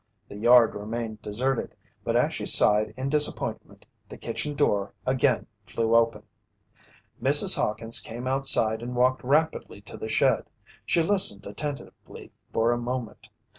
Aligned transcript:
The 0.29 0.35
yard 0.35 0.73
remained 0.73 1.21
deserted. 1.21 1.75
But 2.03 2.15
as 2.15 2.33
she 2.33 2.47
sighed 2.47 2.91
in 2.97 3.07
disappointment, 3.07 3.85
the 4.09 4.17
kitchen 4.17 4.55
door 4.55 4.93
again 5.05 5.45
flew 5.67 5.95
open. 5.95 6.23
Mrs. 7.21 7.55
Hawkins 7.55 7.99
came 7.99 8.25
outside 8.25 8.81
and 8.81 8.95
walked 8.95 9.23
rapidly 9.23 9.79
to 9.81 9.97
the 9.97 10.09
shed. 10.09 10.45
She 10.87 11.03
listened 11.03 11.45
attentively 11.45 12.31
for 12.51 12.71
a 12.71 12.79
moment. 12.79 13.29